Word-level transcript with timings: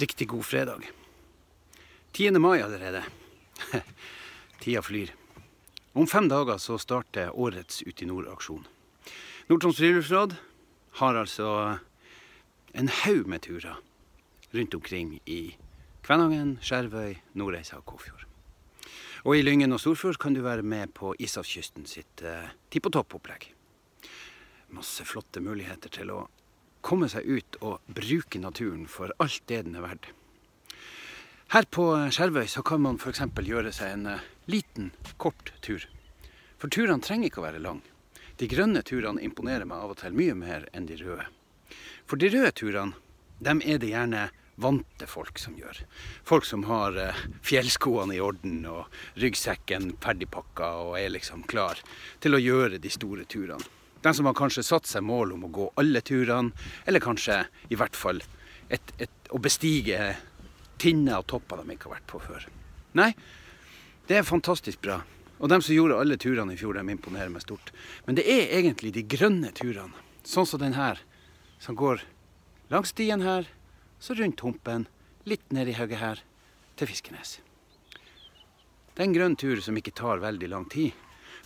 Riktig 0.00 0.28
god 0.28 0.44
fredag. 0.46 0.90
10. 2.12 2.30
mai 2.30 2.62
allerede. 2.62 3.02
Tida 4.60 4.82
flyr. 4.82 5.14
Om 5.92 6.06
fem 6.06 6.28
dager 6.28 6.56
så 6.58 6.78
starter 6.78 7.36
årets 7.36 7.82
Ut 7.82 8.00
i 8.02 8.08
nord-aksjon. 8.08 8.64
Nord-Troms 9.50 9.76
friluftsråd 9.76 10.38
har 11.02 11.20
altså 11.20 11.50
en 12.72 12.88
haug 13.02 13.28
med 13.28 13.44
turer 13.44 13.76
rundt 14.54 14.74
omkring 14.74 15.18
i 15.26 15.56
Kvænangen, 16.00 16.56
Skjervøy, 16.64 17.18
Nordreisa 17.36 17.76
og 17.76 17.84
Kåfjord. 17.84 18.24
Og 19.28 19.36
i 19.36 19.44
Lyngen 19.44 19.76
og 19.76 19.84
Storfjord 19.84 20.16
kan 20.16 20.32
du 20.32 20.40
være 20.40 20.64
med 20.64 20.94
på 20.96 21.12
Ishavskysten 21.20 21.84
sitt 21.84 22.24
eh, 22.24 22.48
Ti 22.72 22.80
på 22.80 22.88
topp-opplegg. 22.88 23.50
Masse 24.72 25.04
flotte 25.04 25.44
muligheter 25.44 25.92
til 25.92 26.16
å 26.16 26.24
komme 26.84 27.08
seg 27.12 27.26
ut 27.26 27.60
og 27.60 27.84
bruke 27.86 28.40
naturen 28.40 28.86
for 28.88 29.12
alt 29.22 29.42
det 29.50 29.64
den 29.66 29.76
er 29.78 29.84
verdt. 29.84 30.10
Her 31.50 31.66
på 31.66 31.84
Skjervøy 32.14 32.46
så 32.46 32.62
kan 32.62 32.82
man 32.84 32.98
f.eks. 33.00 33.24
gjøre 33.42 33.72
seg 33.74 33.96
en 33.96 34.06
eh, 34.06 34.26
liten, 34.46 34.92
kort 35.18 35.50
tur. 35.66 35.82
For 36.62 36.70
turene 36.70 37.02
trenger 37.02 37.26
ikke 37.26 37.42
å 37.42 37.46
være 37.48 37.62
lang. 37.64 37.80
De 38.38 38.46
grønne 38.48 38.84
turene 38.86 39.22
imponerer 39.26 39.66
meg 39.66 39.82
av 39.82 39.96
og 39.96 39.98
til 39.98 40.14
mye 40.14 40.36
mer 40.38 40.68
enn 40.70 40.86
de 40.86 41.00
røde. 41.00 41.26
For 42.06 42.22
de 42.22 42.30
røde 42.30 42.52
turene, 42.54 42.94
dem 43.42 43.64
er 43.66 43.82
det 43.82 43.90
gjerne 43.90 44.28
vante 44.60 45.08
folk 45.10 45.40
som 45.42 45.56
gjør. 45.58 45.82
Folk 46.28 46.46
som 46.46 46.64
har 46.68 46.96
eh, 47.00 47.20
fjellskoene 47.42 48.14
i 48.14 48.22
orden 48.22 48.62
og 48.70 49.02
ryggsekken 49.18 49.96
ferdigpakka 50.04 50.70
og 50.84 50.96
er 51.00 51.10
liksom 51.16 51.42
klar 51.50 51.80
til 52.22 52.36
å 52.36 52.42
gjøre 52.42 52.78
de 52.78 52.94
store 52.94 53.26
turene. 53.26 53.79
De 54.00 54.12
som 54.16 54.28
har 54.28 54.36
kanskje 54.36 54.64
satt 54.64 54.88
seg 54.88 55.04
mål 55.04 55.34
om 55.36 55.44
å 55.44 55.52
gå 55.52 55.66
alle 55.80 56.00
turene, 56.00 56.54
eller 56.88 57.04
kanskje 57.04 57.42
i 57.68 57.76
hvert 57.78 57.96
fall 57.96 58.22
et, 58.72 58.94
et, 58.98 59.12
å 59.30 59.40
bestige 59.42 60.14
tinner 60.80 61.20
og 61.20 61.28
topper 61.28 61.60
de 61.60 61.74
ikke 61.74 61.90
har 61.90 61.98
vært 61.98 62.08
på 62.08 62.20
før. 62.24 62.46
Nei, 62.96 63.10
det 64.08 64.16
er 64.18 64.26
fantastisk 64.26 64.80
bra. 64.82 65.02
Og 65.40 65.48
de 65.48 65.60
som 65.62 65.74
gjorde 65.74 65.98
alle 66.00 66.18
turene 66.20 66.54
i 66.54 66.60
fjor, 66.60 66.76
de 66.76 66.94
imponerer 66.94 67.32
meg 67.32 67.44
stort. 67.44 67.72
Men 68.06 68.16
det 68.18 68.26
er 68.28 68.50
egentlig 68.58 68.92
de 68.96 69.04
grønne 69.08 69.52
turene, 69.56 69.96
sånn 70.24 70.48
som 70.48 70.60
den 70.60 70.76
her, 70.76 71.00
som 71.60 71.76
går 71.76 72.02
langs 72.72 72.92
stien 72.92 73.24
her, 73.24 73.48
så 74.00 74.16
rundt 74.16 74.40
humpen, 74.44 74.86
litt 75.28 75.44
ned 75.52 75.68
i 75.68 75.76
hugget 75.76 76.00
her, 76.00 76.24
til 76.76 76.88
Fiskenes. 76.88 77.38
Det 78.94 79.04
er 79.04 79.08
en 79.08 79.16
grønn 79.16 79.36
tur 79.40 79.60
som 79.64 79.76
ikke 79.76 79.96
tar 79.96 80.20
veldig 80.20 80.48
lang 80.52 80.66
tid, 80.72 80.92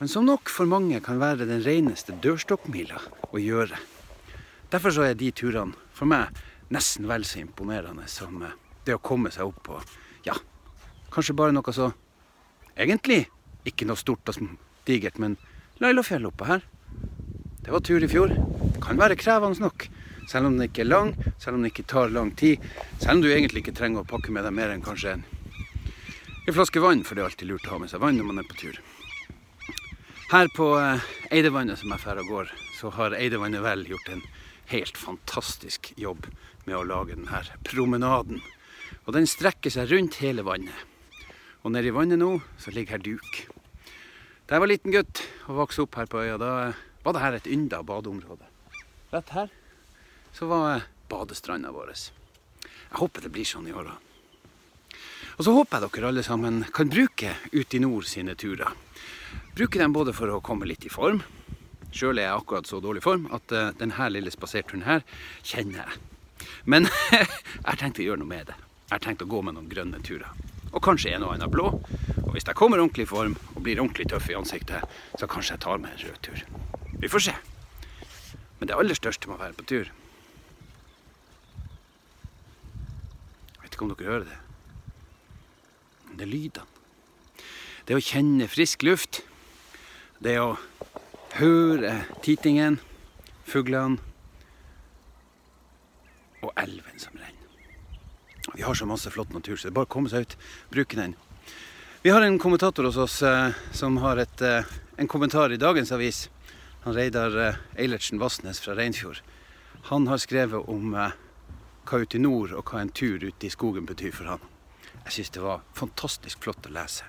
men 0.00 0.08
som 0.08 0.24
nok 0.24 0.48
for 0.48 0.64
mange 0.64 0.96
kan 1.04 1.20
være 1.20 1.44
den 1.44 1.60
reneste 1.60 2.14
dørstokkmila 2.24 3.00
å 3.30 3.40
gjøre. 3.40 3.76
Derfor 4.72 4.94
så 4.96 5.04
er 5.04 5.18
de 5.18 5.28
turene 5.36 5.76
for 5.92 6.08
meg 6.08 6.32
nesten 6.72 7.08
vel 7.10 7.26
så 7.28 7.42
imponerende 7.42 8.06
som 8.08 8.40
eh, 8.46 8.54
det 8.86 8.96
å 8.96 9.02
komme 9.04 9.28
seg 9.34 9.50
opp 9.50 9.58
på 9.66 9.80
ja, 10.24 10.36
kanskje 11.12 11.36
bare 11.36 11.52
noe 11.52 11.74
så 11.76 11.90
egentlig 12.80 13.26
ikke 13.68 13.84
noe 13.88 14.00
stort 14.00 14.32
og 14.32 14.40
digert, 14.88 15.20
men 15.20 15.36
Lailofjell 15.80 16.26
oppe 16.28 16.48
her. 16.48 16.64
Det 17.60 17.72
var 17.72 17.84
tur 17.84 18.04
i 18.04 18.08
fjor. 18.08 18.32
Det 18.32 18.80
Kan 18.84 19.00
være 19.00 19.16
krevende 19.20 19.60
nok. 19.60 19.86
Selv 20.28 20.48
om 20.48 20.56
den 20.56 20.68
ikke 20.68 20.84
er 20.84 20.90
lang, 20.90 21.12
selv 21.40 21.56
om 21.56 21.62
den 21.62 21.72
ikke 21.72 21.88
tar 21.88 22.12
lang 22.12 22.32
tid. 22.36 22.60
Selv 23.00 23.18
om 23.18 23.22
du 23.24 23.30
egentlig 23.32 23.64
ikke 23.64 23.76
trenger 23.76 24.04
å 24.04 24.08
pakke 24.08 24.32
med 24.32 24.44
deg 24.44 24.56
mer 24.56 24.72
enn 24.72 24.84
kanskje 24.84 25.16
en, 25.16 25.24
en 26.46 26.56
flaske 26.56 26.80
vann, 26.84 27.04
for 27.04 27.16
det 27.16 27.24
er 27.24 27.30
alltid 27.30 27.52
lurt 27.52 27.68
å 27.68 27.74
ha 27.74 27.80
med 27.84 27.92
seg 27.92 28.04
vann 28.04 28.20
når 28.20 28.28
man 28.28 28.42
er 28.44 28.48
på 28.48 28.60
tur. 28.60 28.80
Her 30.30 30.46
på 30.54 30.66
eh, 30.78 31.06
Eidevannet 31.34 31.80
som 31.80 31.90
jeg 31.90 32.04
drar 32.04 32.20
og 32.22 32.28
går, 32.30 32.50
så 32.78 32.92
har 32.94 33.16
Eidevannet 33.18 33.64
vel 33.64 33.80
gjort 33.88 34.12
en 34.12 34.20
helt 34.70 34.94
fantastisk 34.94 35.88
jobb 35.98 36.28
med 36.68 36.76
å 36.78 36.84
lage 36.86 37.16
denne 37.16 37.40
promenaden. 37.66 38.38
Og 39.08 39.16
den 39.16 39.26
strekker 39.26 39.74
seg 39.74 39.90
rundt 39.90 40.20
hele 40.22 40.44
vannet. 40.46 40.86
Og 41.66 41.74
nedi 41.74 41.90
vannet 41.90 42.20
nå 42.22 42.36
så 42.62 42.70
ligger 42.70 42.94
her 42.94 43.02
duk. 43.02 43.40
Da 44.46 44.54
jeg 44.54 44.62
var 44.62 44.70
liten 44.70 44.94
gutt 44.94 45.24
og 45.48 45.64
vokste 45.64 45.82
opp 45.88 45.98
her 45.98 46.06
på 46.12 46.22
øya, 46.22 46.38
da 46.38 46.52
var 47.02 47.16
det 47.16 47.24
her 47.24 47.38
et 47.40 47.50
ynda 47.50 47.80
badeområde. 47.88 48.46
Rett 49.10 49.34
her 49.34 49.50
så 50.30 50.46
var 50.46 50.86
badestranda 51.10 51.74
vår. 51.74 51.90
Jeg 51.90 53.00
håper 53.02 53.26
det 53.26 53.32
blir 53.34 53.50
sånn 53.50 53.66
i 53.66 53.74
åra. 53.74 53.96
Og 55.40 55.42
så 55.42 55.56
håper 55.58 55.88
jeg 55.88 55.90
dere 55.90 56.14
alle 56.14 56.22
sammen 56.22 56.62
kan 56.70 56.90
bruke 56.92 57.34
Ut 57.50 57.74
i 57.74 57.82
nord 57.82 58.06
sine 58.06 58.38
turer. 58.38 58.70
Bruke 59.60 59.76
dem 59.76 59.92
både 59.92 60.14
for 60.16 60.32
å 60.32 60.38
komme 60.40 60.64
litt 60.64 60.86
i 60.88 60.90
form. 60.90 61.18
Sjøl 61.92 62.16
er 62.16 62.30
jeg 62.30 62.36
akkurat 62.38 62.64
så 62.64 62.78
dårlig 62.80 63.02
form 63.04 63.26
at 63.36 63.52
uh, 63.52 63.66
denne 63.76 64.06
lille 64.08 64.32
spaserturen 64.32 64.86
her 64.86 65.04
kjenner 65.44 65.82
jeg. 65.82 65.98
Men 66.64 66.88
jeg 67.12 67.26
har 67.66 67.76
tenkt 67.76 68.00
å 68.00 68.06
gjøre 68.06 68.22
noe 68.22 68.30
med 68.30 68.48
det. 68.48 68.56
Jeg 68.86 68.94
har 68.94 69.04
tenkt 69.04 69.26
å 69.26 69.28
gå 69.28 69.42
med 69.44 69.58
noen 69.58 69.68
grønne 69.68 70.00
turer. 70.00 70.32
Og 70.70 70.80
kanskje 70.80 71.12
en 71.12 71.28
og 71.28 71.34
annen 71.34 71.52
blå. 71.52 71.74
Og 71.76 72.32
hvis 72.32 72.48
jeg 72.48 72.56
kommer 72.56 72.80
ordentlig 72.80 73.04
i 73.04 73.12
form 73.12 73.36
og 73.52 73.60
blir 73.60 73.84
ordentlig 73.84 74.08
tøff 74.08 74.32
i 74.32 74.40
ansiktet, 74.40 74.80
så 75.20 75.28
kanskje 75.28 75.58
jeg 75.58 75.64
tar 75.68 75.84
med 75.84 75.92
en 75.92 76.04
rød 76.06 76.18
tur. 76.24 76.40
Vi 77.04 77.12
får 77.12 77.28
se. 77.28 77.38
Men 78.62 78.72
det 78.72 78.80
aller 78.80 78.96
største 78.96 79.28
med 79.28 79.36
å 79.36 79.44
være 79.44 79.60
på 79.60 79.68
tur 79.68 79.92
Jeg 83.52 83.60
vet 83.60 83.76
ikke 83.76 83.84
om 83.84 83.92
dere 83.92 84.14
hører 84.14 84.30
det. 84.32 84.44
Men 86.06 86.16
det 86.16 86.30
er 86.30 86.36
lydene. 86.38 87.44
Det 87.84 88.00
å 88.00 88.08
kjenne 88.08 88.48
frisk 88.48 88.88
luft. 88.88 89.26
Det 90.20 90.34
å 90.36 90.50
høre 91.38 91.94
titingen, 92.20 92.74
fuglene 93.48 93.96
og 96.44 96.50
elven 96.60 97.00
som 97.00 97.16
renner. 97.16 97.54
Vi 98.52 98.66
har 98.66 98.76
så 98.76 98.84
masse 98.84 99.08
flott 99.14 99.32
natur, 99.32 99.56
så 99.56 99.68
det 99.68 99.72
er 99.72 99.78
bare 99.78 99.88
å 99.88 99.94
komme 99.96 100.12
seg 100.12 100.26
ut, 100.26 100.36
bruke 100.68 101.00
den. 101.00 101.16
Vi 102.04 102.12
har 102.12 102.20
en 102.20 102.36
kommentator 102.38 102.84
hos 102.84 103.00
oss 103.00 103.16
eh, 103.24 103.56
som 103.72 103.96
har 104.04 104.20
et, 104.20 104.44
eh, 104.44 104.68
en 105.00 105.08
kommentar 105.08 105.52
i 105.56 105.60
dagens 105.60 105.92
avis. 105.96 106.26
Han 106.84 106.96
Reidar 106.96 107.40
eh, 107.40 107.64
Eilertsen 107.80 108.20
Vassnes 108.20 108.60
fra 108.60 108.76
Reinfjord. 108.76 109.22
Han 109.88 110.08
har 110.12 110.20
skrevet 110.20 110.68
om 110.68 110.92
hva 110.92 112.04
ute 112.04 112.20
i 112.20 112.20
nord 112.20 112.52
og 112.52 112.68
hva 112.68 112.84
en 112.84 112.92
tur 112.92 113.24
ute 113.24 113.48
i 113.48 113.52
skogen 113.56 113.88
betyr 113.88 114.12
for 114.12 114.34
han. 114.34 114.48
Jeg 115.06 115.16
syns 115.16 115.36
det 115.38 115.48
var 115.48 115.64
fantastisk 115.72 116.44
flott 116.44 116.68
å 116.68 116.76
lese. 116.76 117.08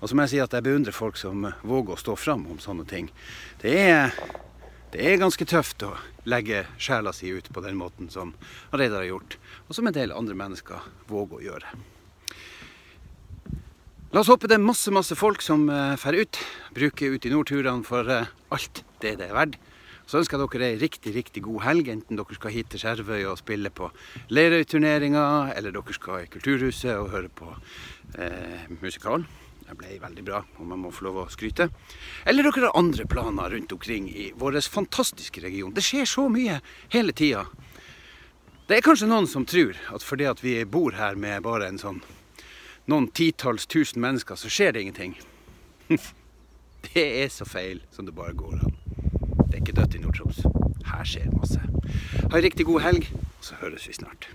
Og 0.00 0.08
så 0.08 0.16
må 0.16 0.24
jeg 0.24 0.32
si 0.32 0.40
at 0.42 0.54
jeg 0.56 0.64
beundrer 0.64 0.96
folk 0.96 1.20
som 1.20 1.44
eh, 1.48 1.62
våger 1.66 1.94
å 1.96 2.00
stå 2.00 2.16
fram 2.16 2.46
om 2.50 2.60
sånne 2.62 2.86
ting. 2.88 3.10
Det 3.60 3.76
er, 3.76 4.16
det 4.94 5.04
er 5.04 5.20
ganske 5.20 5.46
tøft 5.48 5.84
å 5.84 5.92
legge 6.28 6.64
sjela 6.80 7.12
si 7.16 7.32
ut 7.32 7.52
på 7.52 7.62
den 7.64 7.78
måten 7.80 8.10
som 8.12 8.34
Reidar 8.72 9.02
har 9.04 9.10
gjort, 9.10 9.38
og 9.68 9.76
som 9.76 9.88
en 9.88 9.96
del 9.96 10.14
andre 10.16 10.36
mennesker 10.36 10.90
våger 11.10 11.38
å 11.38 11.44
gjøre. 11.50 11.74
La 14.10 14.24
oss 14.24 14.30
håpe 14.32 14.48
det 14.50 14.56
er 14.56 14.64
masse 14.64 14.90
masse 14.90 15.14
folk 15.14 15.38
som 15.44 15.68
drar 15.70 16.16
ut. 16.18 16.38
Bruker 16.74 17.12
Ut 17.14 17.26
i 17.26 17.30
nord-turene 17.30 17.86
for 17.86 18.08
eh, 18.10 18.32
alt 18.50 18.82
det 19.04 19.18
det 19.20 19.28
er 19.28 19.36
verdt. 19.36 19.60
Så 20.10 20.18
ønsker 20.18 20.40
jeg 20.40 20.50
dere 20.50 20.66
ei 20.72 20.78
riktig 20.80 21.12
riktig 21.14 21.44
god 21.44 21.62
helg, 21.62 21.86
enten 21.92 22.18
dere 22.18 22.34
skal 22.34 22.50
hit 22.50 22.72
til 22.72 22.80
Skjervøy 22.82 23.28
og 23.30 23.38
spille 23.38 23.70
på 23.70 23.92
Lerøy-turneringa, 24.34 25.52
eller 25.54 25.70
dere 25.76 25.94
skal 25.94 26.24
i 26.24 26.30
Kulturhuset 26.32 26.96
og 26.96 27.12
høre 27.12 27.30
på 27.30 27.52
eh, 28.18 28.66
musikal. 28.80 29.22
Det 29.70 29.76
ble 29.78 30.00
veldig 30.02 30.22
bra, 30.26 30.40
om 30.58 30.72
jeg 30.72 30.82
må 30.82 30.90
få 30.90 31.04
lov 31.06 31.18
å 31.22 31.28
skryte. 31.30 31.68
Eller 32.26 32.42
dere 32.42 32.64
har 32.66 32.78
andre 32.78 33.04
planer 33.06 33.52
rundt 33.54 33.70
omkring 33.70 34.08
i 34.10 34.32
vår 34.34 34.58
fantastiske 34.66 35.44
region. 35.44 35.70
Det 35.70 35.84
skjer 35.86 36.08
så 36.10 36.24
mye 36.26 36.56
hele 36.90 37.14
tida. 37.14 37.44
Det 38.66 38.80
er 38.80 38.82
kanskje 38.82 39.06
noen 39.06 39.28
som 39.30 39.46
tror 39.46 39.78
at 39.94 40.02
fordi 40.02 40.26
at 40.26 40.42
vi 40.42 40.56
bor 40.66 40.98
her 40.98 41.14
med 41.14 41.46
bare 41.46 41.70
en 41.70 41.78
sånn 41.78 42.02
noen 42.90 43.06
titalls 43.14 43.68
tusen 43.70 44.02
mennesker, 44.02 44.34
så 44.34 44.50
skjer 44.50 44.74
det 44.74 44.82
ingenting. 44.82 45.14
Det 46.90 47.06
er 47.22 47.28
så 47.30 47.44
feil 47.44 47.82
som 47.92 48.06
det 48.08 48.14
bare 48.16 48.32
går 48.32 48.54
an. 48.56 48.76
Det 49.44 49.52
er 49.52 49.58
ikke 49.60 49.74
dødt 49.76 49.98
i 49.98 50.00
Nord-Troms. 50.00 50.40
Her 50.88 51.04
skjer 51.04 51.28
masse. 51.36 51.60
Ha 51.60 52.32
ei 52.38 52.46
riktig 52.46 52.64
god 52.66 52.86
helg, 52.88 53.10
og 53.12 53.44
så 53.44 53.58
høres 53.60 53.84
vi 53.86 53.98
snart. 54.00 54.30